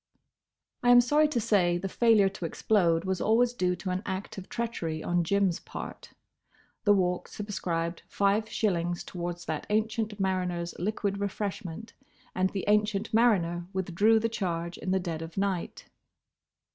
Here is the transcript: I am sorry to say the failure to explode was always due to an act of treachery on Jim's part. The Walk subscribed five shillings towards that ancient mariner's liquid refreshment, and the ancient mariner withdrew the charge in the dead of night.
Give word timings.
I 0.81 0.89
am 0.89 0.99
sorry 0.99 1.27
to 1.27 1.39
say 1.39 1.77
the 1.77 1.87
failure 1.87 2.27
to 2.27 2.45
explode 2.45 3.05
was 3.05 3.21
always 3.21 3.53
due 3.53 3.75
to 3.75 3.91
an 3.91 4.01
act 4.03 4.39
of 4.39 4.49
treachery 4.49 5.03
on 5.03 5.23
Jim's 5.23 5.59
part. 5.59 6.09
The 6.85 6.93
Walk 6.93 7.27
subscribed 7.27 8.01
five 8.07 8.49
shillings 8.49 9.03
towards 9.03 9.45
that 9.45 9.67
ancient 9.69 10.19
mariner's 10.19 10.73
liquid 10.79 11.19
refreshment, 11.19 11.93
and 12.33 12.49
the 12.49 12.65
ancient 12.67 13.13
mariner 13.13 13.67
withdrew 13.73 14.17
the 14.19 14.27
charge 14.27 14.79
in 14.79 14.89
the 14.89 14.99
dead 14.99 15.21
of 15.21 15.37
night. 15.37 15.85